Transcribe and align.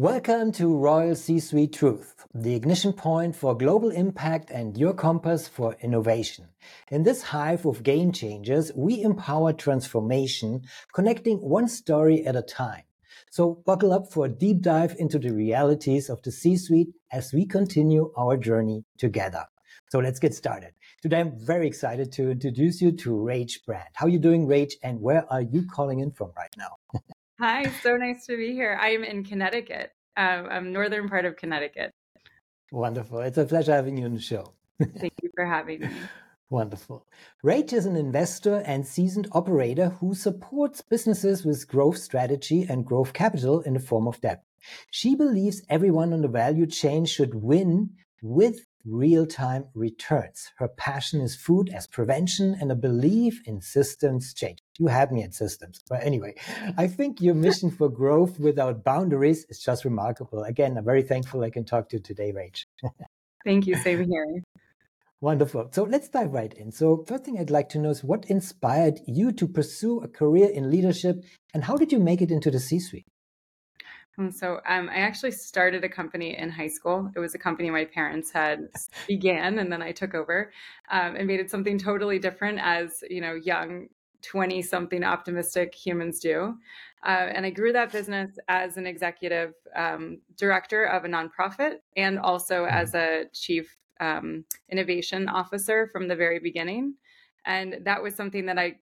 Welcome 0.00 0.52
to 0.52 0.74
Royal 0.74 1.14
C 1.14 1.38
Suite 1.40 1.74
Truth, 1.74 2.26
the 2.32 2.54
ignition 2.54 2.94
point 2.94 3.36
for 3.36 3.54
global 3.54 3.90
impact 3.90 4.50
and 4.50 4.74
your 4.74 4.94
compass 4.94 5.46
for 5.46 5.76
innovation. 5.82 6.48
In 6.90 7.02
this 7.02 7.22
hive 7.22 7.66
of 7.66 7.82
game 7.82 8.10
changers, 8.10 8.72
we 8.74 9.02
empower 9.02 9.52
transformation, 9.52 10.62
connecting 10.94 11.36
one 11.36 11.68
story 11.68 12.24
at 12.24 12.34
a 12.34 12.40
time. 12.40 12.84
So 13.30 13.62
buckle 13.66 13.92
up 13.92 14.10
for 14.10 14.24
a 14.24 14.30
deep 14.30 14.62
dive 14.62 14.96
into 14.98 15.18
the 15.18 15.34
realities 15.34 16.08
of 16.08 16.22
the 16.22 16.32
C 16.32 16.56
suite 16.56 16.94
as 17.12 17.34
we 17.34 17.44
continue 17.44 18.10
our 18.16 18.38
journey 18.38 18.86
together. 18.96 19.44
So 19.90 19.98
let's 19.98 20.18
get 20.18 20.32
started. 20.32 20.70
Today, 21.02 21.20
I'm 21.20 21.38
very 21.38 21.66
excited 21.66 22.10
to 22.12 22.30
introduce 22.30 22.80
you 22.80 22.92
to 22.92 23.14
Rache 23.14 23.60
Brand. 23.66 23.90
How 23.92 24.06
are 24.06 24.08
you 24.08 24.18
doing, 24.18 24.46
Rache? 24.46 24.78
And 24.82 25.02
where 25.02 25.30
are 25.30 25.42
you 25.42 25.66
calling 25.70 26.00
in 26.00 26.10
from 26.10 26.32
right 26.38 26.54
now? 26.56 27.00
Hi, 27.40 27.72
so 27.82 27.96
nice 27.96 28.26
to 28.26 28.36
be 28.36 28.52
here. 28.52 28.78
I'm 28.78 29.02
in 29.02 29.24
Connecticut. 29.24 29.92
Um, 30.14 30.46
I'm 30.50 30.72
northern 30.74 31.08
part 31.08 31.24
of 31.24 31.38
Connecticut. 31.38 31.90
Wonderful. 32.70 33.20
It's 33.20 33.38
a 33.38 33.46
pleasure 33.46 33.72
having 33.72 33.96
you 33.96 34.04
on 34.04 34.12
the 34.12 34.20
show. 34.20 34.52
Thank 34.78 35.14
you 35.22 35.30
for 35.34 35.46
having 35.46 35.80
me. 35.80 35.88
Wonderful. 36.50 37.06
Rache 37.42 37.72
is 37.72 37.86
an 37.86 37.96
investor 37.96 38.62
and 38.66 38.86
seasoned 38.86 39.26
operator 39.32 39.88
who 39.88 40.14
supports 40.14 40.82
businesses 40.82 41.42
with 41.42 41.66
growth 41.66 41.96
strategy 41.96 42.66
and 42.68 42.84
growth 42.84 43.14
capital 43.14 43.60
in 43.62 43.72
the 43.72 43.80
form 43.80 44.06
of 44.06 44.20
debt. 44.20 44.44
She 44.90 45.14
believes 45.14 45.62
everyone 45.70 46.12
on 46.12 46.20
the 46.20 46.28
value 46.28 46.66
chain 46.66 47.06
should 47.06 47.34
win 47.34 47.90
with 48.20 48.66
real 48.84 49.26
time 49.26 49.66
returns. 49.74 50.50
Her 50.58 50.68
passion 50.68 51.20
is 51.20 51.36
food 51.36 51.68
as 51.70 51.86
prevention 51.86 52.56
and 52.60 52.72
a 52.72 52.74
belief 52.74 53.40
in 53.46 53.60
systems 53.60 54.34
change. 54.34 54.58
You 54.78 54.86
had 54.86 55.12
me 55.12 55.22
at 55.22 55.34
systems. 55.34 55.82
But 55.88 56.02
anyway, 56.02 56.34
I 56.76 56.86
think 56.86 57.20
your 57.20 57.34
mission 57.34 57.70
for 57.70 57.88
growth 57.88 58.38
without 58.38 58.84
boundaries 58.84 59.46
is 59.48 59.60
just 59.60 59.84
remarkable. 59.84 60.42
Again, 60.42 60.78
I'm 60.78 60.84
very 60.84 61.02
thankful 61.02 61.42
I 61.42 61.50
can 61.50 61.64
talk 61.64 61.88
to 61.90 61.96
you 61.96 62.02
today, 62.02 62.32
Rache. 62.32 62.66
Thank 63.44 63.66
you. 63.66 63.76
Same 63.76 64.04
here. 64.04 64.42
Wonderful. 65.22 65.68
So 65.72 65.84
let's 65.84 66.08
dive 66.08 66.32
right 66.32 66.52
in. 66.54 66.72
So, 66.72 67.04
first 67.06 67.24
thing 67.24 67.38
I'd 67.38 67.50
like 67.50 67.68
to 67.70 67.78
know 67.78 67.90
is 67.90 68.02
what 68.02 68.24
inspired 68.30 69.00
you 69.06 69.32
to 69.32 69.46
pursue 69.46 70.00
a 70.00 70.08
career 70.08 70.48
in 70.48 70.70
leadership 70.70 71.22
and 71.52 71.64
how 71.64 71.76
did 71.76 71.92
you 71.92 71.98
make 71.98 72.22
it 72.22 72.30
into 72.30 72.50
the 72.50 72.58
C 72.58 72.80
suite? 72.80 73.06
And 74.20 74.34
so 74.34 74.60
um, 74.68 74.90
I 74.90 74.98
actually 74.98 75.32
started 75.32 75.82
a 75.82 75.88
company 75.88 76.36
in 76.36 76.50
high 76.50 76.68
school. 76.68 77.10
It 77.16 77.18
was 77.18 77.34
a 77.34 77.38
company 77.38 77.70
my 77.70 77.86
parents 77.86 78.30
had 78.30 78.68
began, 79.08 79.58
and 79.58 79.72
then 79.72 79.82
I 79.82 79.92
took 79.92 80.14
over 80.14 80.52
um, 80.90 81.16
and 81.16 81.26
made 81.26 81.40
it 81.40 81.50
something 81.50 81.78
totally 81.78 82.18
different 82.18 82.58
as 82.62 83.02
you 83.08 83.22
know 83.22 83.34
young 83.34 83.88
20 84.22 84.60
something 84.60 85.02
optimistic 85.02 85.74
humans 85.74 86.20
do. 86.20 86.54
Uh, 87.02 87.28
and 87.34 87.46
I 87.46 87.50
grew 87.50 87.72
that 87.72 87.90
business 87.90 88.38
as 88.48 88.76
an 88.76 88.86
executive 88.86 89.54
um, 89.74 90.20
director 90.36 90.84
of 90.84 91.04
a 91.04 91.08
nonprofit 91.08 91.76
and 91.96 92.18
also 92.18 92.64
mm-hmm. 92.64 92.76
as 92.76 92.94
a 92.94 93.24
chief 93.32 93.74
um, 94.00 94.44
innovation 94.68 95.28
officer 95.28 95.88
from 95.92 96.08
the 96.08 96.16
very 96.16 96.38
beginning. 96.38 96.94
And 97.46 97.78
that 97.84 98.02
was 98.02 98.14
something 98.14 98.44
that 98.46 98.58
I 98.58 98.76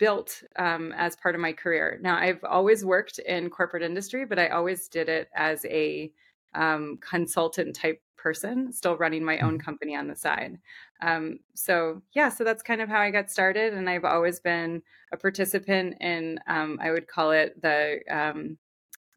built 0.00 0.42
um, 0.56 0.92
as 0.96 1.14
part 1.14 1.34
of 1.34 1.42
my 1.42 1.52
career. 1.52 1.98
Now, 2.02 2.16
I've 2.16 2.42
always 2.42 2.84
worked 2.84 3.18
in 3.20 3.50
corporate 3.50 3.82
industry, 3.82 4.24
but 4.24 4.38
I 4.38 4.48
always 4.48 4.88
did 4.88 5.10
it 5.10 5.28
as 5.36 5.64
a 5.66 6.10
um, 6.54 6.98
consultant 7.02 7.76
type 7.76 8.02
person, 8.16 8.72
still 8.72 8.96
running 8.96 9.22
my 9.22 9.38
own 9.40 9.58
mm-hmm. 9.58 9.64
company 9.64 9.94
on 9.94 10.08
the 10.08 10.16
side. 10.16 10.58
Um, 11.02 11.40
so, 11.54 12.02
yeah, 12.14 12.30
so 12.30 12.44
that's 12.44 12.62
kind 12.62 12.80
of 12.80 12.88
how 12.88 12.98
I 12.98 13.10
got 13.10 13.30
started. 13.30 13.74
And 13.74 13.88
I've 13.90 14.06
always 14.06 14.40
been 14.40 14.82
a 15.12 15.18
participant 15.18 15.98
in, 16.00 16.40
um, 16.46 16.78
I 16.82 16.90
would 16.90 17.06
call 17.06 17.32
it 17.32 17.60
the 17.60 18.00
um, 18.10 18.56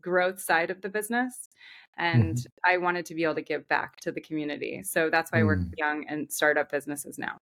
growth 0.01 0.41
side 0.41 0.69
of 0.69 0.81
the 0.81 0.89
business. 0.89 1.47
And 1.97 2.35
mm-hmm. 2.35 2.73
I 2.73 2.77
wanted 2.77 3.05
to 3.05 3.15
be 3.15 3.23
able 3.23 3.35
to 3.35 3.41
give 3.41 3.67
back 3.69 4.01
to 4.01 4.11
the 4.11 4.21
community. 4.21 4.83
So 4.83 5.09
that's 5.09 5.31
why 5.31 5.39
I 5.39 5.43
work 5.43 5.59
mm. 5.59 5.69
with 5.69 5.75
young 5.77 6.05
and 6.09 6.29
startup 6.31 6.69
businesses 6.69 7.17
now 7.17 7.39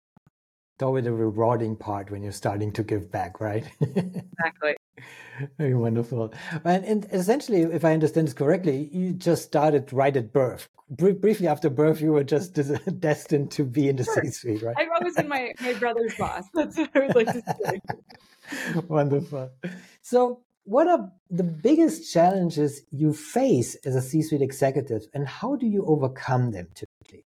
always 0.83 1.05
the 1.05 1.13
rewarding 1.13 1.77
part 1.77 2.11
when 2.11 2.23
you're 2.23 2.33
starting 2.33 2.73
to 2.73 2.83
give 2.83 3.11
back, 3.11 3.41
right? 3.41 3.65
exactly. 3.81 4.77
Very 5.59 5.75
wonderful. 5.75 6.33
And, 6.65 6.85
and, 6.85 7.07
essentially, 7.13 7.63
if 7.63 7.85
I 7.85 7.93
understand 7.93 8.29
this 8.29 8.35
correctly, 8.35 8.89
you 8.93 9.13
just 9.13 9.45
started 9.45 9.93
right 9.93 10.17
at 10.17 10.33
birth. 10.33 10.69
Br- 10.89 11.11
briefly 11.11 11.47
after 11.47 11.69
birth, 11.69 12.01
you 12.01 12.13
were 12.13 12.25
just 12.25 12.55
destined 13.01 13.51
to 13.53 13.65
be 13.65 13.89
in 13.89 13.97
the 13.97 14.05
sure. 14.05 14.23
C-suite, 14.25 14.63
right? 14.63 14.77
I 14.79 15.05
was 15.05 15.17
in 15.17 15.29
my, 15.29 15.53
my 15.61 15.75
brother's 15.75 16.15
boss. 16.17 16.45
That's 16.55 16.77
what 16.77 16.91
I 16.95 17.01
would 17.01 17.17
like 17.17 17.33
to 17.33 17.43
say. 17.43 18.81
wonderful. 18.89 19.51
So, 20.03 20.43
what 20.65 20.89
are 20.89 21.13
the 21.31 21.45
biggest 21.45 22.13
challenges 22.13 22.83
you 22.91 23.13
face 23.13 23.77
as 23.85 23.95
a 23.95 24.03
C-suite 24.03 24.43
executive, 24.43 25.03
and 25.15 25.27
how 25.27 25.57
do 25.57 25.67
you 25.67 25.85
overcome 25.87 26.51
them 26.51 26.69
typically? 26.75 27.25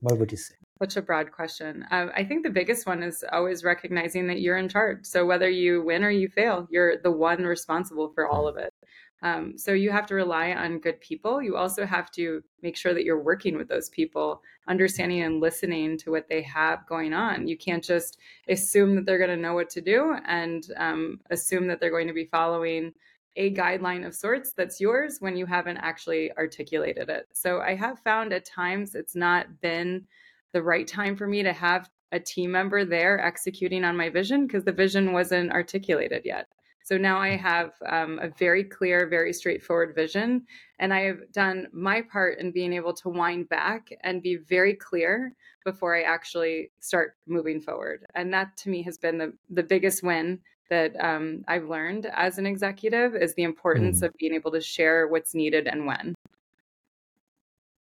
What 0.00 0.18
would 0.18 0.30
you 0.30 0.38
say? 0.38 0.54
Such 0.78 0.96
a 0.96 1.02
broad 1.02 1.32
question. 1.32 1.86
Um, 1.90 2.10
I 2.14 2.22
think 2.24 2.42
the 2.42 2.50
biggest 2.50 2.86
one 2.86 3.02
is 3.02 3.24
always 3.32 3.64
recognizing 3.64 4.26
that 4.26 4.40
you're 4.40 4.58
in 4.58 4.68
charge. 4.68 5.06
So 5.06 5.24
whether 5.24 5.48
you 5.48 5.82
win 5.82 6.04
or 6.04 6.10
you 6.10 6.28
fail, 6.28 6.66
you're 6.70 6.98
the 6.98 7.10
one 7.10 7.44
responsible 7.44 8.12
for 8.14 8.28
all 8.28 8.46
of 8.46 8.58
it. 8.58 8.74
Um, 9.22 9.56
so 9.56 9.72
you 9.72 9.90
have 9.90 10.06
to 10.06 10.14
rely 10.14 10.52
on 10.52 10.78
good 10.78 11.00
people. 11.00 11.40
You 11.40 11.56
also 11.56 11.86
have 11.86 12.10
to 12.12 12.42
make 12.62 12.76
sure 12.76 12.92
that 12.92 13.04
you're 13.04 13.22
working 13.22 13.56
with 13.56 13.68
those 13.68 13.88
people, 13.88 14.42
understanding 14.68 15.22
and 15.22 15.40
listening 15.40 15.96
to 15.98 16.10
what 16.10 16.28
they 16.28 16.42
have 16.42 16.86
going 16.86 17.14
on. 17.14 17.48
You 17.48 17.56
can't 17.56 17.82
just 17.82 18.18
assume 18.48 18.94
that 18.96 19.06
they're 19.06 19.18
going 19.18 19.30
to 19.30 19.36
know 19.36 19.54
what 19.54 19.70
to 19.70 19.80
do 19.80 20.14
and 20.26 20.66
um, 20.76 21.20
assume 21.30 21.66
that 21.68 21.80
they're 21.80 21.90
going 21.90 22.08
to 22.08 22.12
be 22.12 22.26
following 22.26 22.92
a 23.36 23.52
guideline 23.54 24.06
of 24.06 24.14
sorts 24.14 24.52
that's 24.52 24.80
yours 24.80 25.16
when 25.20 25.36
you 25.36 25.46
haven't 25.46 25.78
actually 25.78 26.32
articulated 26.36 27.08
it. 27.08 27.26
So 27.32 27.60
I 27.60 27.74
have 27.74 27.98
found 28.00 28.32
at 28.32 28.44
times 28.44 28.94
it's 28.94 29.16
not 29.16 29.60
been 29.60 30.06
the 30.52 30.62
right 30.62 30.86
time 30.86 31.16
for 31.16 31.26
me 31.26 31.42
to 31.42 31.52
have 31.52 31.88
a 32.12 32.20
team 32.20 32.52
member 32.52 32.84
there 32.84 33.20
executing 33.20 33.84
on 33.84 33.96
my 33.96 34.08
vision 34.08 34.46
because 34.46 34.64
the 34.64 34.72
vision 34.72 35.12
wasn't 35.12 35.52
articulated 35.52 36.22
yet. 36.24 36.46
So 36.86 36.96
now 36.96 37.18
I 37.18 37.30
have 37.36 37.72
um, 37.84 38.20
a 38.22 38.28
very 38.28 38.62
clear, 38.62 39.08
very 39.08 39.32
straightforward 39.32 39.92
vision. 39.96 40.46
And 40.78 40.94
I 40.94 41.00
have 41.00 41.32
done 41.32 41.66
my 41.72 42.00
part 42.00 42.38
in 42.38 42.52
being 42.52 42.72
able 42.72 42.94
to 42.94 43.08
wind 43.08 43.48
back 43.48 43.88
and 44.04 44.22
be 44.22 44.36
very 44.36 44.74
clear 44.74 45.32
before 45.64 45.96
I 45.96 46.02
actually 46.02 46.70
start 46.78 47.16
moving 47.26 47.60
forward. 47.60 48.06
And 48.14 48.32
that 48.32 48.56
to 48.58 48.70
me 48.70 48.84
has 48.84 48.98
been 48.98 49.18
the, 49.18 49.32
the 49.50 49.64
biggest 49.64 50.04
win 50.04 50.38
that 50.70 50.94
um, 51.00 51.44
I've 51.48 51.68
learned 51.68 52.06
as 52.14 52.38
an 52.38 52.46
executive 52.46 53.16
is 53.16 53.34
the 53.34 53.42
importance 53.42 54.00
mm. 54.00 54.06
of 54.06 54.14
being 54.18 54.34
able 54.34 54.52
to 54.52 54.60
share 54.60 55.08
what's 55.08 55.34
needed 55.34 55.66
and 55.66 55.86
when. 55.86 56.14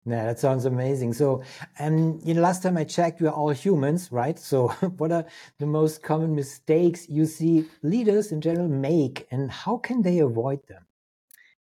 Yeah, 0.06 0.26
that 0.26 0.38
sounds 0.38 0.66
amazing. 0.66 1.14
So, 1.14 1.42
and 1.78 2.20
you 2.22 2.34
know, 2.34 2.42
last 2.42 2.62
time 2.62 2.76
I 2.76 2.84
checked, 2.84 3.22
we 3.22 3.26
are 3.26 3.32
all 3.32 3.50
humans, 3.50 4.12
right? 4.12 4.38
So, 4.38 4.68
what 4.98 5.10
are 5.12 5.24
the 5.58 5.66
most 5.66 6.02
common 6.02 6.34
mistakes 6.34 7.08
you 7.08 7.24
see 7.24 7.66
leaders 7.82 8.30
in 8.30 8.42
general 8.42 8.68
make, 8.68 9.26
and 9.30 9.50
how 9.50 9.78
can 9.78 10.02
they 10.02 10.18
avoid 10.18 10.60
them? 10.68 10.86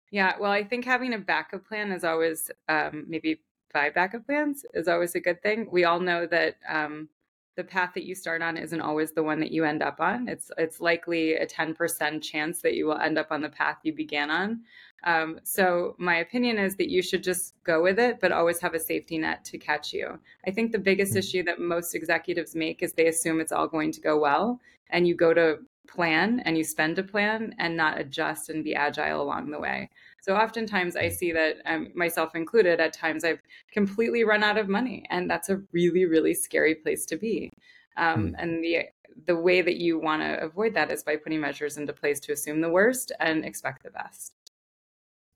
Yeah, 0.09 0.34
well, 0.40 0.52
I 0.52 0.63
think 0.63 0.85
having 0.85 1.13
a 1.13 1.19
backup 1.19 1.68
plan 1.68 1.91
is 1.91 2.03
always 2.03 2.50
um, 2.68 3.06
maybe 3.07 3.41
five 3.72 3.94
backup 3.94 4.25
plans 4.25 4.66
is 4.73 4.88
always 4.88 5.16
a 5.16 5.19
good 5.19 5.41
thing. 5.41 5.68
We 5.72 5.85
all 5.85 6.00
know 6.00 6.25
that 6.28 6.58
um, 6.68 7.09
the 7.56 7.63
path 7.63 7.91
that 7.95 8.06
you 8.06 8.16
start 8.16 8.41
on 8.41 8.57
isn't 8.57 8.79
always 8.81 9.12
the 9.12 9.23
one 9.23 9.39
that 9.39 9.51
you 9.51 9.66
end 9.66 9.84
up 9.84 10.00
on. 10.00 10.28
It's 10.28 10.51
it's 10.57 10.79
likely 10.79 11.35
a 11.35 11.45
10% 11.45 12.22
chance 12.22 12.62
that 12.62 12.75
you 12.75 12.85
will 12.85 12.97
end 12.97 13.17
up 13.17 13.28
on 13.31 13.41
the 13.41 13.50
path 13.50 13.78
you 13.84 13.94
began 13.94 14.29
on. 14.31 14.62
Um, 15.03 15.39
so 15.44 15.95
my 15.97 16.17
opinion 16.17 16.57
is 16.57 16.75
that 16.78 16.90
you 16.90 17.01
should 17.01 17.23
just 17.23 17.56
go 17.63 17.81
with 17.81 18.00
it, 18.00 18.19
but 18.22 18.31
always 18.31 18.59
have 18.59 18.73
a 18.73 18.79
safety 18.79 19.17
net 19.17 19.44
to 19.45 19.57
catch 19.57 19.91
you. 19.91 20.19
I 20.47 20.51
think 20.51 20.72
the 20.72 20.79
biggest 20.79 21.11
mm-hmm. 21.11 21.19
issue 21.19 21.44
that 21.44 21.59
most 21.59 21.95
executives 21.95 22.56
make 22.56 22.84
is 22.84 22.94
they 22.94 23.07
assume 23.07 23.41
it's 23.41 23.51
all 23.51 23.67
going 23.67 23.91
to 23.94 24.01
go 24.01 24.19
well, 24.19 24.59
and 24.90 25.07
you 25.07 25.16
go 25.16 25.34
to 25.34 25.59
plan 25.88 26.40
and 26.45 26.57
you 26.57 26.63
spend 26.63 26.97
a 27.00 27.03
plan 27.03 27.53
and 27.59 27.75
not 27.75 28.00
adjust 28.00 28.50
and 28.50 28.63
be 28.63 28.73
agile 28.73 29.22
along 29.22 29.51
the 29.51 29.59
way. 29.59 29.90
So 30.22 30.36
oftentimes 30.36 30.96
I 30.96 31.09
see 31.09 31.32
that, 31.32 31.58
um, 31.66 31.90
myself 31.96 32.36
included, 32.36 32.79
at 32.79 32.94
times 32.94 33.23
I've 33.23 33.41
completely 33.72 34.23
run 34.23 34.44
out 34.44 34.58
of 34.58 34.70
money, 34.70 35.06
and 35.09 35.29
that's 35.29 35.50
a 35.50 35.62
really, 35.73 36.06
really 36.06 36.34
scary 36.34 36.76
place 36.76 37.06
to 37.08 37.18
be. 37.18 37.52
Um, 37.97 38.29
mm. 38.29 38.35
And 38.38 38.64
the 38.64 38.85
the 39.28 39.35
way 39.35 39.62
that 39.62 39.76
you 39.76 40.00
want 40.00 40.22
to 40.22 40.41
avoid 40.41 40.73
that 40.73 40.90
is 40.90 41.03
by 41.03 41.18
putting 41.18 41.41
measures 41.41 41.78
into 41.78 41.91
place 41.91 42.20
to 42.22 42.32
assume 42.32 42.62
the 42.62 42.70
worst 42.70 43.12
and 43.20 43.44
expect 43.44 43.84
the 43.84 43.91
best. 43.91 44.34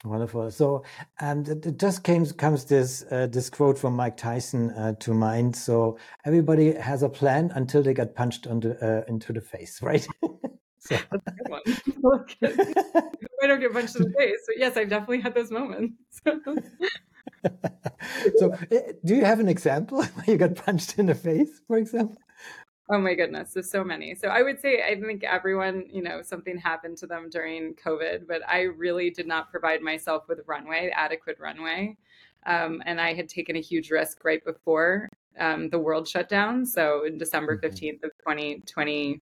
Wonderful. 0.06 0.52
So, 0.52 0.84
um, 1.20 1.44
it 1.48 1.80
just 1.80 2.04
came, 2.04 2.26
comes 2.26 2.66
this 2.66 3.04
uh, 3.10 3.28
this 3.28 3.50
quote 3.50 3.78
from 3.78 3.96
Mike 3.96 4.18
Tyson 4.18 4.70
uh, 4.72 4.94
to 5.00 5.14
mind. 5.14 5.56
So 5.56 5.98
everybody 6.26 6.74
has 6.74 7.02
a 7.02 7.10
plan 7.10 7.52
until 7.56 7.82
they 7.82 7.94
get 7.94 8.16
punched 8.16 8.44
the, 8.44 8.78
uh, 8.82 9.12
into 9.12 9.34
the 9.34 9.42
face, 9.42 9.82
right? 9.82 10.08
So. 10.86 10.98
I 13.44 13.48
don't 13.48 13.60
get 13.60 13.74
punched 13.74 13.96
in 13.96 14.04
the 14.04 14.14
face, 14.18 14.40
but 14.48 14.58
yes, 14.58 14.78
I've 14.78 14.90
definitely 14.90 15.22
had 15.22 15.34
those 15.34 15.52
moments. 15.52 16.22
so, 18.38 18.52
uh, 18.54 18.78
do 19.04 19.16
you 19.16 19.26
have 19.26 19.40
an 19.40 19.50
example 19.50 20.04
where 20.04 20.26
you 20.28 20.38
got 20.38 20.56
punched 20.56 20.98
in 21.00 21.08
the 21.08 21.16
face, 21.16 21.62
for 21.68 21.78
example? 21.78 22.18
Oh 22.88 23.00
my 23.00 23.16
goodness, 23.16 23.54
there's 23.54 23.72
so 23.72 23.84
many. 23.84 24.14
So 24.14 24.28
I 24.28 24.44
would 24.44 24.60
say 24.60 24.84
I 24.84 25.00
think 25.00 25.24
everyone, 25.24 25.86
you 25.92 26.04
know, 26.04 26.22
something 26.22 26.56
happened 26.58 26.98
to 27.00 27.08
them 27.08 27.30
during 27.32 27.74
COVID, 27.74 28.28
but 28.28 28.42
I 28.48 28.62
really 28.64 29.10
did 29.10 29.28
not 29.28 29.50
provide 29.50 29.82
myself 29.82 30.26
with 30.28 30.42
runway, 30.46 30.92
adequate 30.96 31.38
runway. 31.40 31.98
Um, 32.46 32.84
and 32.86 33.02
I 33.02 33.16
had 33.16 33.28
taken 33.28 33.56
a 33.56 33.62
huge 33.62 33.90
risk 33.90 34.24
right 34.24 34.44
before 34.46 35.10
um, 35.40 35.70
the 35.70 35.80
world 35.80 36.08
shut 36.08 36.30
down. 36.30 36.64
So 36.64 37.06
in 37.06 37.18
December 37.18 37.58
15th 37.58 37.82
mm-hmm. 37.82 38.06
of 38.06 38.12
2020, 38.20 39.20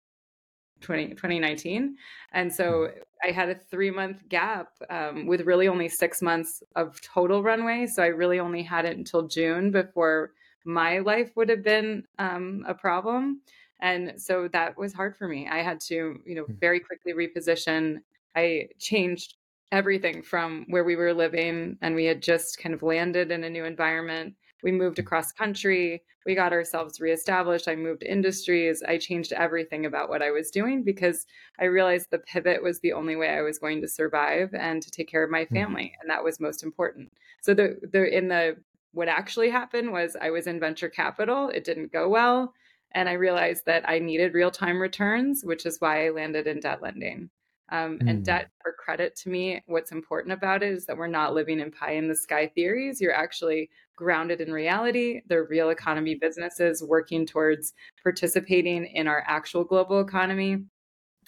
20, 0.81 1.11
2019. 1.11 1.97
And 2.33 2.53
so 2.53 2.65
mm-hmm. 2.65 3.29
I 3.29 3.33
had 3.33 3.49
a 3.49 3.55
three 3.55 3.91
month 3.91 4.29
gap 4.29 4.69
um, 4.91 5.27
with 5.27 5.43
really 5.43 5.69
only 5.69 5.89
six 5.89 6.23
months 6.23 6.63
of 6.75 7.01
total 7.01 7.43
runway. 7.43 7.87
So 7.87 8.03
I 8.03 8.09
really 8.09 8.41
only 8.41 8.63
had 8.63 8.85
it 8.85 8.97
until 8.97 9.27
June 9.27 9.71
before 9.71 10.33
my 10.65 10.99
life 10.99 11.31
would 11.37 11.49
have 11.49 11.63
been 11.63 12.05
um, 12.19 12.65
a 12.67 12.75
problem. 12.75 13.41
And 13.81 14.15
so 14.17 14.49
that 14.53 14.77
was 14.77 14.93
hard 14.93 15.17
for 15.17 15.29
me. 15.29 15.49
I 15.51 15.59
had 15.63 15.81
to, 15.89 16.19
you 16.25 16.35
know, 16.35 16.45
hmm. 16.45 16.55
very 16.61 16.81
quickly 16.81 17.13
reposition. 17.13 17.99
I 18.35 18.69
changed 18.79 19.35
everything 19.73 20.23
from 20.23 20.65
where 20.69 20.85
we 20.85 20.97
were 20.97 21.13
living 21.13 21.77
and 21.83 21.95
we 21.95 22.05
had 22.05 22.23
just 22.23 22.59
kind 22.59 22.75
of 22.75 22.83
landed 22.83 23.31
in 23.31 23.45
a 23.45 23.51
new 23.51 23.65
environment. 23.65 24.35
We 24.63 24.73
moved 24.73 24.97
hmm. 24.97 25.03
across 25.03 25.33
country. 25.33 26.03
We 26.25 26.35
got 26.35 26.53
ourselves 26.53 27.01
reestablished. 27.01 27.69
I 27.69 27.77
moved 27.77 28.03
industries. 28.03 28.83
I 28.87 28.99
changed 28.99 29.33
everything 29.33 29.87
about 29.87 30.09
what 30.09 30.23
I 30.23 30.31
was 30.31 30.51
doing 30.51 30.83
because 30.83 31.27
I 31.61 31.65
realized 31.65 32.09
the 32.11 32.19
pivot 32.19 32.63
was 32.63 32.81
the 32.81 32.93
only 32.93 33.17
way 33.17 33.31
I 33.31 33.43
was 33.43 33.59
going 33.59 33.81
to 33.83 33.89
survive 33.89 34.51
and 34.55 34.83
to 34.83 34.91
take 34.91 35.09
care 35.09 35.23
of 35.23 35.31
my 35.31 35.45
hmm. 35.45 35.55
family, 35.55 35.93
and 36.01 36.11
that 36.11 36.25
was 36.25 36.41
most 36.41 36.63
important. 36.63 37.13
So 37.43 37.55
the 37.55 37.77
the 37.93 38.17
in 38.17 38.29
the 38.29 38.57
what 38.93 39.09
actually 39.09 39.51
happened 39.51 39.93
was 39.93 40.17
I 40.21 40.31
was 40.31 40.47
in 40.47 40.59
venture 40.59 40.89
capital. 40.89 41.51
It 41.51 41.65
didn't 41.65 41.93
go 41.93 42.09
well. 42.09 42.55
And 42.93 43.11
I 43.11 43.13
realized 43.13 43.67
that 43.67 43.87
I 43.87 43.99
needed 43.99 44.33
real 44.33 44.51
time 44.51 44.81
returns, 44.81 45.43
which 45.45 45.67
is 45.67 45.81
why 45.81 46.07
I 46.07 46.11
landed 46.11 46.47
in 46.47 46.61
debt 46.61 46.81
lending. 46.81 47.29
Um, 47.71 47.99
mm. 47.99 48.09
And 48.09 48.25
debt 48.25 48.51
or 48.65 48.73
credit 48.73 49.17
to 49.17 49.29
me, 49.29 49.61
what's 49.67 49.91
important 49.91 50.33
about 50.33 50.63
it 50.63 50.73
is 50.73 50.87
that 50.87 50.97
we're 50.97 51.09
not 51.09 51.35
living 51.35 51.59
in 51.59 51.73
pie 51.73 51.93
in 51.93 52.09
the 52.09 52.15
sky 52.15 52.51
theories. 52.55 53.01
You're 53.01 53.13
actually 53.13 53.71
grounded 53.97 54.41
in 54.41 54.53
reality. 54.53 55.23
They're 55.29 55.45
real 55.45 55.71
economy 55.71 56.15
businesses 56.15 56.83
working 56.87 57.27
towards 57.27 57.73
participating 58.03 58.87
in 58.87 59.09
our 59.09 59.25
actual 59.27 59.65
global 59.65 60.01
economy 60.01 60.59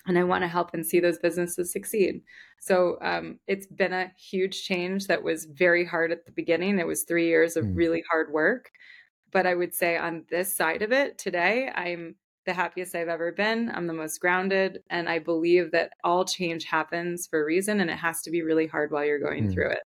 and 0.07 0.19
I 0.19 0.25
want 0.25 0.43
to 0.43 0.49
help 0.49 0.71
and 0.75 0.85
see 0.85 1.01
those 1.01 1.19
businesses 1.19 1.73
succeed. 1.73 2.23
So 2.61 2.99
um, 3.03 3.39
it's 3.47 3.67
been 3.67 3.93
a 3.93 4.13
huge 4.19 4.65
change 4.65 5.07
that 5.07 5.23
was 5.23 5.45
very 5.45 5.85
hard 5.85 6.13
at 6.13 6.25
the 6.25 6.33
beginning. 6.33 6.79
It 6.79 6.87
was 6.87 7.03
three 7.03 7.27
years 7.27 7.57
of 7.57 7.65
mm. 7.65 7.77
really 7.77 8.03
hard 8.11 8.33
work. 8.33 8.71
But 9.31 9.47
I 9.47 9.55
would 9.55 9.75
say 9.75 9.97
on 9.97 10.25
this 10.31 10.57
side 10.57 10.83
of 10.83 10.93
it 10.93 11.19
today, 11.19 11.71
I'm 11.75 12.15
the 12.49 12.55
happiest 12.55 12.95
I've 12.95 13.09
ever 13.09 13.31
been. 13.31 13.71
I'm 13.73 13.87
the 13.87 13.93
most 13.93 14.19
grounded. 14.21 14.81
And 14.89 15.07
I 15.07 15.19
believe 15.19 15.73
that 15.73 15.93
all 16.03 16.25
change 16.25 16.65
happens 16.65 17.27
for 17.27 17.43
a 17.43 17.45
reason 17.45 17.79
and 17.79 17.91
it 17.91 17.99
has 17.99 18.23
to 18.23 18.31
be 18.31 18.43
really 18.43 18.67
hard 18.67 18.91
while 18.91 19.05
you're 19.05 19.21
going 19.21 19.49
mm. 19.49 19.53
through 19.53 19.73
it. 19.73 19.83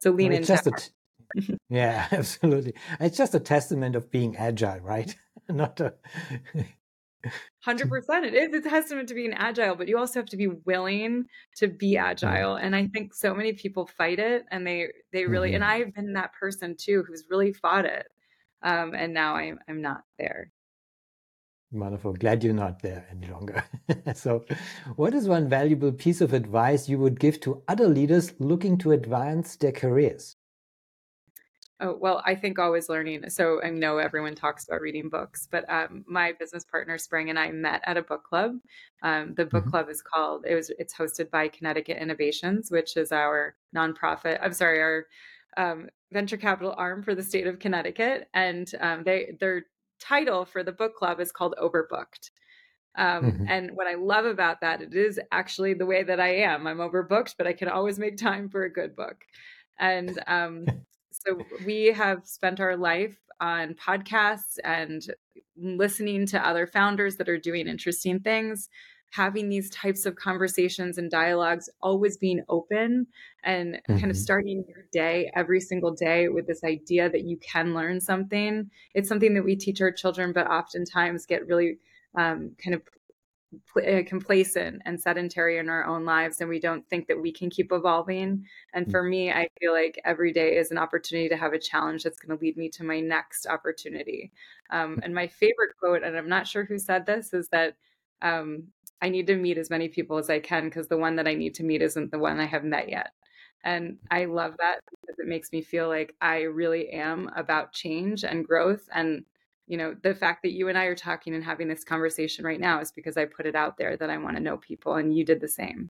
So 0.00 0.10
lean 0.10 0.32
well, 0.32 0.40
into 0.40 0.90
it. 1.36 1.58
yeah, 1.70 2.08
absolutely. 2.12 2.74
It's 2.98 3.16
just 3.16 3.36
a 3.36 3.40
testament 3.40 3.94
of 3.94 4.10
being 4.10 4.36
agile, 4.36 4.80
right? 4.80 5.14
Not 5.48 5.80
a 5.80 5.94
Hundred 7.60 7.88
percent, 7.88 8.24
it 8.24 8.34
is 8.34 8.66
a 8.66 8.68
testament 8.68 9.08
to 9.08 9.14
being 9.14 9.32
agile, 9.32 9.74
but 9.74 9.88
you 9.88 9.98
also 9.98 10.20
have 10.20 10.28
to 10.28 10.36
be 10.36 10.48
willing 10.48 11.24
to 11.56 11.66
be 11.66 11.94
mm-hmm. 11.94 12.06
agile. 12.06 12.54
And 12.56 12.76
I 12.76 12.86
think 12.86 13.14
so 13.14 13.34
many 13.34 13.52
people 13.52 13.86
fight 13.86 14.20
it, 14.20 14.44
and 14.52 14.64
they 14.64 14.88
they 15.12 15.26
really. 15.26 15.48
Mm-hmm. 15.48 15.54
And 15.56 15.64
I've 15.64 15.94
been 15.94 16.12
that 16.12 16.34
person 16.38 16.76
too, 16.78 17.04
who's 17.06 17.24
really 17.28 17.52
fought 17.52 17.84
it, 17.84 18.06
um, 18.62 18.94
and 18.94 19.12
now 19.12 19.34
I'm 19.34 19.58
I'm 19.68 19.82
not 19.82 20.02
there. 20.18 20.52
Wonderful. 21.72 22.12
Glad 22.12 22.44
you're 22.44 22.54
not 22.54 22.80
there 22.80 23.06
any 23.10 23.26
longer. 23.26 23.64
so, 24.14 24.44
what 24.94 25.14
is 25.14 25.28
one 25.28 25.48
valuable 25.48 25.92
piece 25.92 26.20
of 26.20 26.32
advice 26.32 26.88
you 26.88 26.98
would 26.98 27.18
give 27.18 27.40
to 27.40 27.62
other 27.66 27.88
leaders 27.88 28.32
looking 28.38 28.78
to 28.78 28.92
advance 28.92 29.56
their 29.56 29.72
careers? 29.72 30.36
Oh, 31.78 31.94
well, 32.00 32.22
I 32.24 32.34
think 32.34 32.58
always 32.58 32.88
learning. 32.88 33.28
So 33.28 33.60
I 33.62 33.68
know 33.68 33.98
everyone 33.98 34.34
talks 34.34 34.66
about 34.66 34.80
reading 34.80 35.10
books, 35.10 35.46
but 35.50 35.68
um, 35.68 36.04
my 36.08 36.32
business 36.32 36.64
partner 36.64 36.96
Spring 36.96 37.28
and 37.28 37.38
I 37.38 37.50
met 37.50 37.82
at 37.84 37.98
a 37.98 38.02
book 38.02 38.24
club. 38.24 38.52
Um, 39.02 39.34
the 39.34 39.44
book 39.44 39.62
mm-hmm. 39.62 39.70
club 39.70 39.90
is 39.90 40.00
called. 40.00 40.46
It 40.46 40.54
was. 40.54 40.70
It's 40.78 40.94
hosted 40.94 41.30
by 41.30 41.48
Connecticut 41.48 41.98
Innovations, 41.98 42.70
which 42.70 42.96
is 42.96 43.12
our 43.12 43.56
nonprofit. 43.74 44.38
I'm 44.40 44.54
sorry, 44.54 44.80
our 44.80 45.06
um, 45.58 45.88
venture 46.12 46.38
capital 46.38 46.74
arm 46.78 47.02
for 47.02 47.14
the 47.14 47.22
state 47.22 47.46
of 47.46 47.58
Connecticut, 47.58 48.28
and 48.32 48.72
um, 48.80 49.02
they 49.04 49.36
their 49.38 49.66
title 50.00 50.44
for 50.44 50.62
the 50.62 50.72
book 50.72 50.94
club 50.94 51.20
is 51.20 51.32
called 51.32 51.54
Overbooked. 51.60 52.30
Um, 52.96 53.24
mm-hmm. 53.24 53.44
And 53.48 53.70
what 53.74 53.86
I 53.86 53.94
love 53.94 54.24
about 54.24 54.60
that, 54.62 54.80
it 54.80 54.94
is 54.94 55.20
actually 55.30 55.74
the 55.74 55.86
way 55.86 56.02
that 56.02 56.20
I 56.20 56.36
am. 56.36 56.66
I'm 56.66 56.78
overbooked, 56.78 57.34
but 57.36 57.46
I 57.46 57.52
can 57.52 57.68
always 57.68 57.98
make 57.98 58.16
time 58.16 58.48
for 58.48 58.64
a 58.64 58.72
good 58.72 58.96
book. 58.96 59.16
And 59.78 60.18
um, 60.26 60.66
so 61.10 61.38
we 61.64 61.86
have 61.86 62.26
spent 62.26 62.60
our 62.60 62.76
life 62.76 63.16
on 63.40 63.74
podcasts 63.74 64.58
and 64.64 65.02
listening 65.56 66.26
to 66.26 66.46
other 66.46 66.66
founders 66.66 67.16
that 67.16 67.28
are 67.28 67.38
doing 67.38 67.68
interesting 67.68 68.20
things 68.20 68.68
having 69.10 69.48
these 69.48 69.70
types 69.70 70.04
of 70.04 70.16
conversations 70.16 70.98
and 70.98 71.10
dialogues 71.10 71.68
always 71.82 72.16
being 72.16 72.42
open 72.48 73.06
and 73.44 73.74
mm-hmm. 73.74 73.92
kind 73.94 74.10
of 74.10 74.16
mm-hmm. 74.16 74.22
starting 74.22 74.64
your 74.68 74.84
day 74.92 75.30
every 75.34 75.60
single 75.60 75.92
day 75.92 76.28
with 76.28 76.46
this 76.46 76.64
idea 76.64 77.08
that 77.08 77.24
you 77.24 77.38
can 77.38 77.74
learn 77.74 78.00
something 78.00 78.68
it's 78.94 79.08
something 79.08 79.34
that 79.34 79.44
we 79.44 79.56
teach 79.56 79.80
our 79.80 79.92
children 79.92 80.32
but 80.32 80.46
oftentimes 80.50 81.26
get 81.26 81.46
really 81.46 81.78
um, 82.16 82.52
kind 82.62 82.74
of 82.74 82.82
uh, 83.76 84.02
complacent 84.06 84.82
and 84.84 85.00
sedentary 85.00 85.58
in 85.58 85.68
our 85.68 85.86
own 85.86 86.04
lives 86.04 86.40
and 86.40 86.50
we 86.50 86.58
don't 86.58 86.86
think 86.90 87.06
that 87.06 87.20
we 87.20 87.32
can 87.32 87.48
keep 87.48 87.70
evolving 87.70 88.44
and 88.74 88.86
mm. 88.86 88.90
for 88.90 89.02
me 89.02 89.30
i 89.30 89.48
feel 89.60 89.72
like 89.72 90.00
every 90.04 90.32
day 90.32 90.56
is 90.56 90.70
an 90.70 90.78
opportunity 90.78 91.28
to 91.28 91.36
have 91.36 91.52
a 91.52 91.58
challenge 91.58 92.02
that's 92.02 92.18
going 92.18 92.36
to 92.36 92.42
lead 92.42 92.56
me 92.56 92.68
to 92.68 92.84
my 92.84 93.00
next 93.00 93.46
opportunity 93.46 94.32
um, 94.70 94.98
and 95.02 95.14
my 95.14 95.28
favorite 95.28 95.70
quote 95.78 96.02
and 96.02 96.16
i'm 96.16 96.28
not 96.28 96.46
sure 96.46 96.64
who 96.64 96.76
said 96.78 97.06
this 97.06 97.32
is 97.32 97.48
that 97.48 97.76
um, 98.20 98.64
i 99.02 99.08
need 99.08 99.26
to 99.26 99.36
meet 99.36 99.58
as 99.58 99.70
many 99.70 99.88
people 99.88 100.18
as 100.18 100.30
i 100.30 100.38
can 100.38 100.64
because 100.64 100.88
the 100.88 100.96
one 100.96 101.16
that 101.16 101.28
i 101.28 101.34
need 101.34 101.54
to 101.54 101.64
meet 101.64 101.82
isn't 101.82 102.10
the 102.10 102.18
one 102.18 102.40
i 102.40 102.46
have 102.46 102.64
met 102.64 102.88
yet. 102.88 103.10
And 103.64 103.98
i 104.10 104.26
love 104.26 104.54
that 104.58 104.80
because 105.00 105.18
it 105.18 105.28
makes 105.28 105.52
me 105.52 105.62
feel 105.62 105.88
like 105.88 106.14
i 106.20 106.42
really 106.42 106.90
am 106.90 107.30
about 107.36 107.72
change 107.72 108.24
and 108.24 108.46
growth. 108.46 108.88
And 108.92 109.24
you 109.66 109.76
know 109.76 109.94
the 110.02 110.14
fact 110.14 110.42
that 110.42 110.52
you 110.52 110.68
and 110.68 110.78
i 110.78 110.84
are 110.84 110.94
talking 110.94 111.34
and 111.34 111.42
having 111.42 111.68
this 111.68 111.84
conversation 111.84 112.44
right 112.44 112.60
now 112.60 112.80
is 112.80 112.92
because 112.92 113.16
i 113.16 113.24
put 113.24 113.46
it 113.46 113.56
out 113.56 113.76
there 113.76 113.96
that 113.96 114.10
i 114.10 114.16
want 114.16 114.36
to 114.36 114.42
know 114.42 114.56
people 114.56 114.94
and 114.94 115.16
you 115.16 115.24
did 115.24 115.40
the 115.40 115.48
same. 115.48 115.88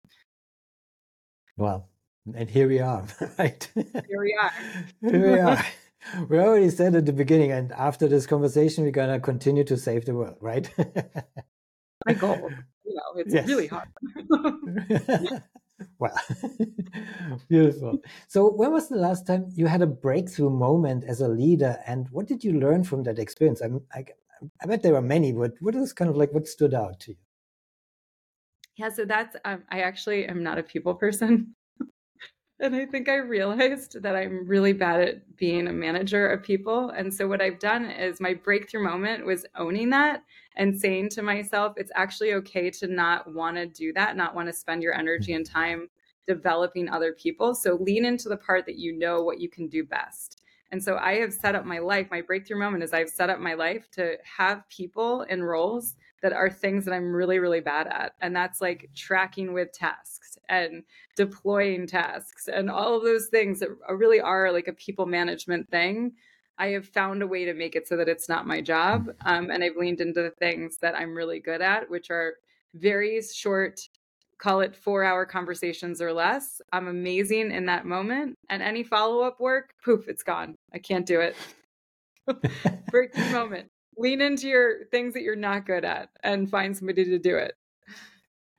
Well 1.58 1.88
and 2.36 2.50
here 2.50 2.68
we 2.68 2.80
are 2.80 3.08
right? 3.40 3.70
Here 3.74 4.22
we 4.22 4.38
are. 4.42 4.52
Here 5.10 5.32
we 5.32 5.40
are. 5.40 5.66
We 6.30 6.40
already 6.40 6.72
said 6.72 6.96
at 6.96 7.06
the 7.06 7.14
beginning 7.14 7.52
and 7.52 7.72
after 7.74 8.08
this 8.08 8.26
conversation 8.26 8.84
we're 8.84 8.90
going 8.90 9.14
to 9.14 9.20
continue 9.20 9.64
to 9.66 9.78
save 9.78 10.06
the 10.06 10.16
world 10.16 10.38
right? 10.42 10.68
My 12.08 12.14
goal 12.14 12.50
you 12.92 12.98
know 13.00 13.22
it's 13.22 13.34
yes. 13.34 13.48
really 13.48 13.68
hard 13.68 13.88
well, 16.00 16.14
beautiful. 17.50 18.00
So, 18.28 18.52
when 18.52 18.72
was 18.72 18.90
the 18.90 18.98
last 18.98 19.26
time 19.28 19.48
you 19.54 19.68
had 19.68 19.82
a 19.82 19.88
breakthrough 19.88 20.50
moment 20.50 21.04
as 21.06 21.22
a 21.22 21.28
leader, 21.28 21.78
and 21.88 22.08
what 22.12 22.28
did 22.28 22.44
you 22.44 22.60
learn 22.60 22.84
from 22.84 23.04
that 23.04 23.20
experience? 23.20 23.62
I'm, 23.62 23.82
I, 23.94 24.06
I 24.62 24.66
bet 24.66 24.84
there 24.84 24.94
were 24.94 25.02
many, 25.02 25.32
but 25.32 25.54
what 25.60 25.76
is 25.76 25.94
kind 25.94 26.10
of 26.10 26.18
like 26.18 26.34
what 26.34 26.48
stood 26.48 26.74
out 26.74 27.00
to 27.02 27.12
you? 27.12 27.18
Yeah, 28.78 28.90
so 28.90 29.06
that's 29.06 29.36
um, 29.46 29.64
I 29.70 29.82
actually 29.82 30.26
am 30.26 30.44
not 30.44 30.58
a 30.58 30.64
people 30.64 30.96
person. 30.96 31.56
And 32.62 32.76
I 32.76 32.86
think 32.86 33.10
I 33.10 33.16
realized 33.16 34.04
that 34.04 34.16
I'm 34.16 34.46
really 34.46 34.72
bad 34.72 35.02
at 35.02 35.36
being 35.36 35.68
a 35.68 35.74
manager 35.74 36.28
of 36.28 36.44
people. 36.44 36.92
And 36.92 37.12
so, 37.12 37.28
what 37.28 37.42
I've 37.42 37.58
done 37.58 37.86
is 37.86 38.22
my 38.22 38.36
breakthrough 38.36 38.84
moment 38.84 39.26
was 39.26 39.48
owning 39.56 39.90
that 39.90 40.24
and 40.56 40.80
saying 40.80 41.10
to 41.10 41.24
myself, 41.24 41.74
it's 41.78 41.92
actually 41.96 42.34
okay 42.34 42.70
to 42.70 42.88
not 42.88 43.34
want 43.34 43.58
to 43.58 43.66
do 43.66 43.92
that, 43.94 44.16
not 44.16 44.36
want 44.36 44.48
to 44.48 44.54
spend 44.54 44.84
your 44.84 44.94
energy 44.94 45.34
and 45.34 45.44
mm-hmm. 45.44 45.60
time 45.60 45.90
developing 46.28 46.88
other 46.88 47.14
people. 47.14 47.56
So, 47.56 47.80
lean 47.82 48.06
into 48.06 48.30
the 48.30 48.38
part 48.38 48.68
that 48.68 48.78
you 48.78 48.94
know 48.94 49.24
what 49.24 49.40
you 49.40 49.50
can 49.50 49.68
do 49.68 49.84
best. 49.84 50.44
And 50.72 50.84
so, 50.84 50.98
I 50.98 51.16
have 51.16 51.34
set 51.34 51.56
up 51.56 51.66
my 51.66 51.80
life. 51.80 52.10
My 52.12 52.22
breakthrough 52.22 52.60
moment 52.60 52.84
is 52.84 52.94
I've 52.94 53.10
set 53.10 53.32
up 53.32 53.40
my 53.40 53.56
life 53.56 53.90
to 53.94 54.18
have 54.38 54.70
people 54.70 55.24
in 55.24 55.42
roles 55.42 55.96
that 56.22 56.34
are 56.34 56.50
things 56.50 56.86
that 56.86 56.94
I'm 56.94 57.14
really, 57.14 57.40
really 57.40 57.62
bad 57.62 57.88
at. 57.88 58.14
And 58.22 58.36
that's 58.36 58.62
like 58.62 58.90
tracking 58.96 59.54
with 59.54 59.72
tasks 59.72 60.38
and 60.48 60.84
deploying 61.16 61.88
tasks 61.88 62.48
and 62.48 62.70
all 62.70 62.96
of 62.96 63.04
those 63.04 63.28
things 63.28 63.60
that 63.60 63.70
really 63.90 64.22
are 64.22 64.52
like 64.52 64.68
a 64.68 64.74
people 64.74 65.06
management 65.06 65.70
thing. 65.70 66.14
I 66.58 66.68
have 66.68 66.88
found 66.88 67.24
a 67.24 67.28
way 67.28 67.46
to 67.46 67.54
make 67.54 67.76
it 67.76 67.88
so 67.88 67.98
that 67.98 68.10
it's 68.10 68.30
not 68.30 68.46
my 68.46 68.62
job. 68.62 69.08
Um, 69.26 69.50
and 69.50 69.64
I've 69.64 69.78
leaned 69.78 70.02
into 70.02 70.22
the 70.22 70.32
things 70.32 70.78
that 70.82 70.96
I'm 70.96 71.16
really 71.16 71.40
good 71.40 71.62
at, 71.62 71.90
which 71.90 72.12
are 72.12 72.36
very 72.76 73.20
short, 73.22 73.80
call 74.38 74.62
it 74.62 74.76
four 74.76 75.04
hour 75.04 75.26
conversations 75.26 76.02
or 76.02 76.14
less. 76.14 76.62
I'm 76.72 76.88
amazing 76.88 77.52
in 77.52 77.66
that 77.66 77.86
moment. 77.86 78.36
And 78.50 78.62
any 78.62 78.84
follow 78.84 79.22
up 79.22 79.40
work, 79.40 79.74
poof, 79.84 80.08
it's 80.08 80.24
gone. 80.24 80.56
I 80.72 80.78
can't 80.78 81.06
do 81.06 81.22
it. 81.22 81.36
Breakthrough 82.92 83.32
moment 83.32 83.72
lean 83.98 84.22
into 84.22 84.48
your 84.48 84.86
things 84.92 85.14
that 85.14 85.22
you're 85.22 85.36
not 85.36 85.66
good 85.66 85.86
at 85.86 86.10
and 86.24 86.50
find 86.50 86.76
somebody 86.76 87.06
to 87.06 87.20
do 87.20 87.38
it. 87.38 87.54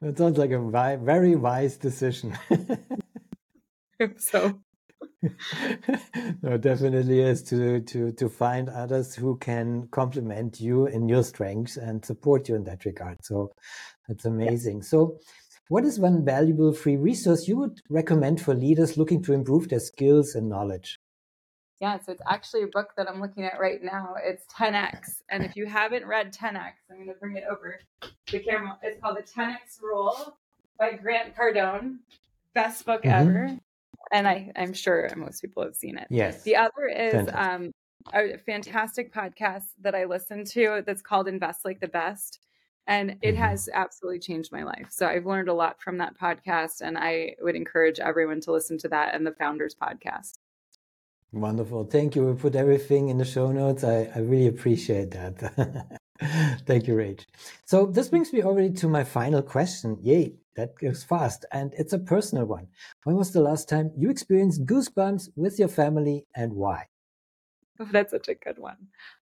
That 0.00 0.18
sounds 0.18 0.38
like 0.38 0.50
a 0.50 0.98
very 0.98 1.36
wise 1.36 1.76
decision. 1.76 2.36
so 4.16 4.60
no, 6.42 6.58
definitely 6.58 7.20
is 7.20 7.42
to 7.44 7.80
to 7.82 8.12
to 8.12 8.28
find 8.28 8.68
others 8.68 9.14
who 9.14 9.36
can 9.38 9.88
complement 9.90 10.60
you 10.60 10.86
in 10.86 11.08
your 11.08 11.22
strengths 11.22 11.76
and 11.76 12.04
support 12.04 12.48
you 12.48 12.56
in 12.56 12.64
that 12.64 12.84
regard. 12.84 13.24
So 13.24 13.52
that's 14.08 14.24
amazing. 14.24 14.78
Yeah. 14.78 14.84
So 14.84 15.18
what 15.68 15.84
is 15.84 15.98
one 15.98 16.24
valuable 16.24 16.72
free 16.72 16.96
resource 16.96 17.46
you 17.46 17.56
would 17.58 17.80
recommend 17.88 18.40
for 18.40 18.54
leaders 18.54 18.96
looking 18.96 19.22
to 19.22 19.32
improve 19.32 19.68
their 19.68 19.80
skills 19.80 20.34
and 20.34 20.48
knowledge? 20.48 20.98
Yeah, 21.82 21.98
so 21.98 22.12
it's 22.12 22.22
actually 22.26 22.62
a 22.62 22.68
book 22.68 22.92
that 22.96 23.08
I'm 23.10 23.20
looking 23.20 23.44
at 23.44 23.60
right 23.60 23.82
now. 23.82 24.14
It's 24.24 24.44
10x. 24.46 25.22
And 25.30 25.44
if 25.44 25.56
you 25.56 25.66
haven't 25.66 26.06
read 26.06 26.32
10x, 26.32 26.72
I'm 26.90 26.96
going 26.96 27.08
to 27.08 27.14
bring 27.14 27.36
it 27.36 27.44
over 27.50 27.78
the 28.30 28.38
camera. 28.38 28.78
It's 28.82 29.00
called 29.00 29.18
The 29.18 29.22
10x 29.22 29.82
Rule 29.82 30.38
by 30.78 30.92
Grant 30.92 31.34
Cardone. 31.36 31.96
Best 32.54 32.86
book 32.86 33.02
mm-hmm. 33.02 33.28
ever 33.28 33.58
and 34.12 34.28
I, 34.28 34.52
I'm 34.56 34.72
sure 34.72 35.08
most 35.16 35.40
people 35.40 35.64
have 35.64 35.74
seen 35.74 35.98
it. 35.98 36.06
Yes. 36.10 36.42
The 36.42 36.56
other 36.56 36.86
is 36.86 37.28
um, 37.32 37.72
a 38.12 38.36
fantastic 38.38 39.12
podcast 39.12 39.64
that 39.80 39.94
I 39.94 40.04
listen 40.04 40.44
to 40.44 40.82
that's 40.86 41.02
called 41.02 41.28
Invest 41.28 41.64
Like 41.64 41.80
the 41.80 41.88
Best. 41.88 42.40
And 42.86 43.12
it 43.22 43.34
mm-hmm. 43.34 43.42
has 43.42 43.68
absolutely 43.72 44.18
changed 44.18 44.52
my 44.52 44.64
life. 44.64 44.88
So 44.90 45.06
I've 45.06 45.24
learned 45.24 45.48
a 45.48 45.54
lot 45.54 45.80
from 45.80 45.98
that 45.98 46.18
podcast, 46.18 46.80
and 46.80 46.98
I 46.98 47.36
would 47.40 47.54
encourage 47.54 48.00
everyone 48.00 48.40
to 48.40 48.52
listen 48.52 48.76
to 48.78 48.88
that 48.88 49.14
and 49.14 49.24
the 49.24 49.32
Founders 49.32 49.76
Podcast. 49.80 50.32
Wonderful. 51.32 51.84
Thank 51.84 52.14
you. 52.14 52.26
We 52.26 52.34
put 52.34 52.54
everything 52.54 53.08
in 53.08 53.16
the 53.16 53.24
show 53.24 53.52
notes. 53.52 53.84
I, 53.84 54.10
I 54.14 54.18
really 54.18 54.48
appreciate 54.48 55.12
that. 55.12 55.98
Thank 56.66 56.86
you, 56.86 56.94
Rache. 56.94 57.26
So 57.64 57.86
this 57.86 58.08
brings 58.08 58.32
me 58.32 58.42
already 58.42 58.70
to 58.74 58.88
my 58.88 59.02
final 59.02 59.40
question. 59.40 59.96
Yay, 60.02 60.34
that 60.56 60.78
goes 60.78 61.02
fast. 61.02 61.46
And 61.50 61.72
it's 61.78 61.94
a 61.94 61.98
personal 61.98 62.44
one. 62.44 62.68
When 63.04 63.16
was 63.16 63.32
the 63.32 63.40
last 63.40 63.68
time 63.68 63.90
you 63.96 64.10
experienced 64.10 64.66
goosebumps 64.66 65.30
with 65.34 65.58
your 65.58 65.68
family 65.68 66.26
and 66.36 66.52
why? 66.52 66.88
Oh, 67.80 67.88
that's 67.90 68.12
such 68.12 68.28
a 68.28 68.34
good 68.34 68.58
one. 68.58 68.76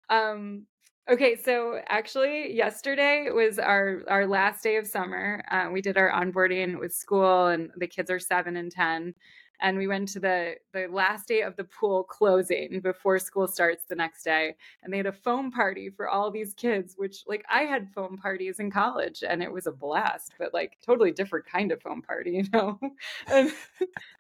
Um, 0.09 0.65
okay, 1.11 1.37
so 1.37 1.79
actually, 1.89 2.57
yesterday 2.57 3.29
was 3.31 3.59
our 3.59 4.03
our 4.09 4.27
last 4.27 4.63
day 4.63 4.77
of 4.77 4.87
summer. 4.87 5.45
Uh, 5.51 5.69
we 5.71 5.83
did 5.83 5.99
our 5.99 6.11
onboarding 6.11 6.81
with 6.81 6.95
school, 6.95 7.49
and 7.49 7.71
the 7.77 7.87
kids 7.87 8.11
are 8.11 8.19
seven 8.19 8.57
and 8.57 8.73
ten 8.73 9.15
and 9.61 9.77
we 9.77 9.87
went 9.87 10.09
to 10.09 10.21
the 10.21 10.55
the 10.73 10.87
last 10.91 11.29
day 11.29 11.43
of 11.43 11.57
the 11.57 11.65
pool 11.65 12.05
closing 12.05 12.81
before 12.81 13.19
school 13.19 13.47
starts 13.47 13.85
the 13.89 13.95
next 13.95 14.23
day 14.23 14.55
and 14.83 14.93
they 14.93 14.97
had 14.97 15.07
a 15.07 15.13
foam 15.13 15.51
party 15.51 15.91
for 15.91 16.09
all 16.09 16.31
these 16.31 16.55
kids 16.55 16.95
which 16.97 17.25
like 17.27 17.45
i 17.51 17.63
had 17.63 17.93
foam 17.93 18.17
parties 18.17 18.59
in 18.59 18.71
college 18.71 19.23
and 19.29 19.43
it 19.43 19.53
was 19.53 19.67
a 19.67 19.73
blast 19.73 20.33
but 20.39 20.55
like 20.55 20.79
totally 20.85 21.13
different 21.13 21.45
kind 21.45 21.73
of 21.73 21.83
foam 21.83 22.01
party 22.01 22.39
you 22.39 22.45
know? 22.53 22.79
And 23.27 23.53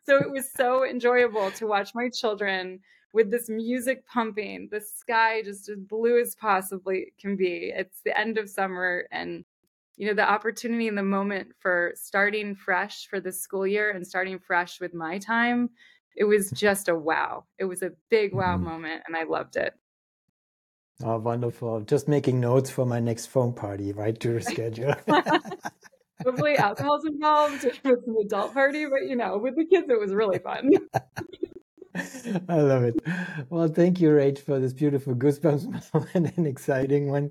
so 0.04 0.16
it 0.16 0.30
was 0.30 0.50
so 0.50 0.84
enjoyable 0.84 1.50
to 1.52 1.66
watch 1.66 1.94
my 1.94 2.08
children 2.08 2.80
with 3.12 3.30
this 3.30 3.48
music 3.48 4.06
pumping 4.06 4.68
the 4.70 4.80
sky 4.80 5.42
just 5.42 5.68
as 5.68 5.78
blue 5.78 6.20
as 6.20 6.34
possibly 6.34 7.12
can 7.18 7.36
be. 7.36 7.72
It's 7.74 8.00
the 8.02 8.18
end 8.18 8.38
of 8.38 8.50
summer 8.50 9.06
and 9.10 9.44
you 9.98 10.06
know 10.06 10.14
the 10.14 10.28
opportunity 10.28 10.88
and 10.88 10.96
the 10.96 11.02
moment 11.02 11.48
for 11.58 11.92
starting 11.94 12.54
fresh 12.54 13.06
for 13.08 13.20
the 13.20 13.32
school 13.32 13.66
year 13.66 13.90
and 13.90 14.06
starting 14.06 14.38
fresh 14.38 14.80
with 14.80 14.94
my 14.94 15.18
time 15.18 15.68
it 16.18 16.24
was 16.24 16.50
just 16.50 16.88
a 16.88 16.94
wow. 16.94 17.44
It 17.58 17.64
was 17.64 17.82
a 17.82 17.92
big 18.10 18.34
wow 18.34 18.56
mm-hmm. 18.56 18.64
moment 18.64 19.02
and 19.06 19.16
i 19.16 19.22
loved 19.22 19.56
it. 19.56 19.72
Oh 21.02 21.18
wonderful. 21.18 21.80
Just 21.82 22.08
making 22.08 22.40
notes 22.40 22.70
for 22.70 22.84
my 22.84 22.98
next 22.98 23.26
phone 23.26 23.52
party 23.52 23.92
right 23.92 24.18
to 24.20 24.28
reschedule. 24.28 24.98
Hopefully 26.24 26.56
alcohol's 26.56 27.04
involved 27.04 27.62
with 27.84 28.00
an 28.06 28.16
adult 28.24 28.52
party 28.52 28.86
but 28.86 29.06
you 29.06 29.14
know 29.14 29.38
with 29.38 29.54
the 29.54 29.64
kids 29.64 29.88
it 29.88 30.00
was 30.00 30.12
really 30.12 30.40
fun 30.40 30.70
I 32.48 32.60
love 32.60 32.84
it. 32.84 33.00
Well, 33.50 33.68
thank 33.68 34.00
you, 34.00 34.12
Rache, 34.12 34.38
for 34.38 34.58
this 34.58 34.72
beautiful 34.72 35.14
goosebumps 35.14 35.94
moment 36.14 36.36
and 36.36 36.46
exciting 36.46 37.10
one. 37.10 37.30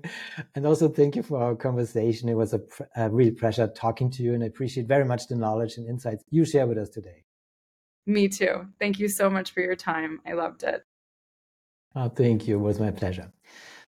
And 0.54 0.66
also 0.66 0.88
thank 0.88 1.16
you 1.16 1.22
for 1.22 1.42
our 1.42 1.54
conversation. 1.54 2.28
It 2.28 2.34
was 2.34 2.54
a, 2.54 2.60
a 2.96 3.08
real 3.08 3.34
pleasure 3.34 3.68
talking 3.68 4.10
to 4.12 4.22
you 4.22 4.34
and 4.34 4.42
I 4.42 4.46
appreciate 4.46 4.86
very 4.86 5.04
much 5.04 5.28
the 5.28 5.36
knowledge 5.36 5.76
and 5.76 5.88
insights 5.88 6.24
you 6.30 6.44
share 6.44 6.66
with 6.66 6.78
us 6.78 6.90
today. 6.90 7.24
Me 8.06 8.28
too. 8.28 8.66
Thank 8.78 8.98
you 8.98 9.08
so 9.08 9.28
much 9.28 9.52
for 9.52 9.60
your 9.60 9.76
time. 9.76 10.20
I 10.26 10.32
loved 10.32 10.62
it. 10.62 10.82
Oh, 11.94 12.08
thank 12.08 12.46
you. 12.46 12.56
It 12.56 12.62
was 12.62 12.80
my 12.80 12.90
pleasure. 12.90 13.32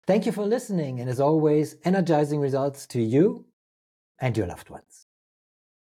Thank 0.06 0.26
you 0.26 0.32
for 0.32 0.47
listening. 0.47 1.00
And 1.00 1.11
as 1.11 1.20
always, 1.20 1.76
energizing 1.85 2.40
results 2.40 2.87
to 2.88 3.02
you 3.02 3.47
and 4.20 4.37
your 4.37 4.47
loved 4.47 4.70
ones. 4.70 5.06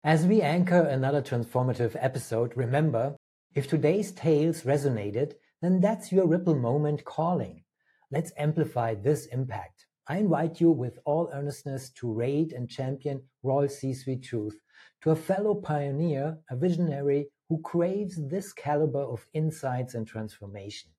As 0.03 0.25
we 0.25 0.41
anchor 0.41 0.81
another 0.81 1.21
transformative 1.21 1.95
episode, 1.99 2.57
remember 2.57 3.15
if 3.53 3.67
today's 3.67 4.13
tales 4.13 4.61
resonated, 4.61 5.33
then 5.61 5.81
that's 5.81 6.09
your 6.09 6.25
ripple 6.25 6.55
moment 6.55 7.03
calling. 7.03 7.63
Let's 8.09 8.31
amplify 8.37 8.95
this 8.95 9.25
impact. 9.25 9.87
I 10.07 10.19
invite 10.19 10.61
you 10.61 10.71
with 10.71 10.99
all 11.03 11.29
earnestness 11.33 11.89
to 11.95 12.13
rate 12.13 12.53
and 12.53 12.69
champion 12.69 13.23
Royal 13.43 13.67
C-Suite 13.67 14.23
Truth 14.23 14.57
to 15.01 15.11
a 15.11 15.17
fellow 15.17 15.55
pioneer, 15.55 16.37
a 16.49 16.55
visionary 16.55 17.27
who 17.49 17.61
craves 17.61 18.15
this 18.29 18.53
caliber 18.53 19.01
of 19.01 19.27
insights 19.33 19.95
and 19.95 20.07
transformation. 20.07 20.91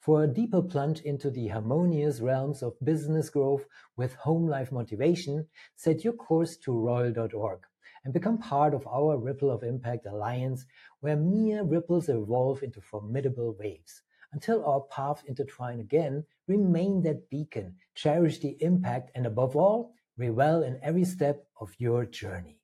For 0.00 0.24
a 0.24 0.28
deeper 0.28 0.62
plunge 0.62 1.02
into 1.02 1.30
the 1.30 1.48
harmonious 1.48 2.20
realms 2.20 2.62
of 2.62 2.80
business 2.82 3.28
growth 3.28 3.66
with 3.98 4.14
home 4.14 4.46
life 4.46 4.72
motivation, 4.72 5.46
set 5.76 6.04
your 6.04 6.14
course 6.14 6.56
to 6.58 6.70
roial.org 6.70 7.60
and 8.08 8.14
become 8.14 8.38
part 8.38 8.72
of 8.72 8.86
our 8.86 9.18
Ripple 9.18 9.50
of 9.50 9.62
Impact 9.62 10.06
Alliance, 10.06 10.64
where 11.00 11.14
mere 11.14 11.62
ripples 11.62 12.08
evolve 12.08 12.62
into 12.62 12.80
formidable 12.80 13.54
waves. 13.60 14.00
Until 14.32 14.64
our 14.64 14.80
paths 14.80 15.24
intertwine 15.26 15.80
again, 15.80 16.24
remain 16.46 17.02
that 17.02 17.28
beacon, 17.28 17.76
cherish 17.94 18.38
the 18.38 18.56
impact, 18.62 19.10
and 19.14 19.26
above 19.26 19.56
all, 19.56 19.92
revel 20.16 20.62
in 20.62 20.80
every 20.82 21.04
step 21.04 21.44
of 21.60 21.74
your 21.76 22.06
journey. 22.06 22.57